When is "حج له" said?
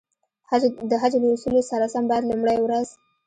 1.01-1.27